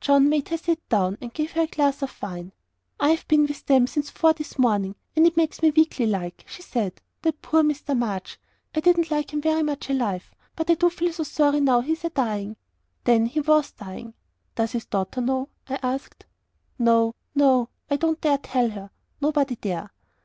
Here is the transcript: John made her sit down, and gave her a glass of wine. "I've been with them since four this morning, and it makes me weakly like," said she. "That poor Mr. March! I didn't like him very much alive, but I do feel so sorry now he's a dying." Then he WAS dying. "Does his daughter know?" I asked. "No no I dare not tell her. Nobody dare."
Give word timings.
John 0.00 0.28
made 0.28 0.48
her 0.48 0.56
sit 0.58 0.88
down, 0.88 1.16
and 1.20 1.32
gave 1.32 1.52
her 1.52 1.60
a 1.60 1.66
glass 1.68 2.02
of 2.02 2.20
wine. 2.20 2.50
"I've 2.98 3.28
been 3.28 3.46
with 3.46 3.64
them 3.66 3.86
since 3.86 4.10
four 4.10 4.32
this 4.32 4.58
morning, 4.58 4.96
and 5.14 5.24
it 5.24 5.36
makes 5.36 5.62
me 5.62 5.70
weakly 5.70 6.04
like," 6.04 6.44
said 6.48 6.94
she. 6.96 7.02
"That 7.22 7.40
poor 7.42 7.62
Mr. 7.62 7.96
March! 7.96 8.40
I 8.74 8.80
didn't 8.80 9.12
like 9.12 9.32
him 9.32 9.40
very 9.40 9.62
much 9.62 9.88
alive, 9.88 10.34
but 10.56 10.68
I 10.68 10.74
do 10.74 10.90
feel 10.90 11.12
so 11.12 11.22
sorry 11.22 11.60
now 11.60 11.80
he's 11.82 12.02
a 12.04 12.10
dying." 12.10 12.56
Then 13.04 13.26
he 13.26 13.38
WAS 13.38 13.70
dying. 13.70 14.14
"Does 14.56 14.72
his 14.72 14.84
daughter 14.86 15.20
know?" 15.20 15.48
I 15.68 15.76
asked. 15.80 16.26
"No 16.76 17.14
no 17.36 17.68
I 17.88 17.98
dare 17.98 18.16
not 18.24 18.42
tell 18.42 18.70
her. 18.70 18.90
Nobody 19.20 19.54
dare." 19.54 19.92